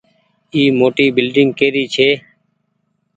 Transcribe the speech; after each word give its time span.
اي 0.53 0.61
موٽي 0.79 1.05
بلڌنگ 1.15 1.49
ڪيري 1.59 1.83
ڇي۔ 1.95 2.09